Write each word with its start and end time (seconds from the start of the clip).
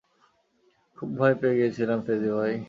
খুব 0.97 1.09
ভয় 1.17 1.35
পেয়ে 1.39 1.55
গিয়েছিলাম, 1.55 1.99
ফেজি 2.01 2.29
ভাই। 2.31 2.53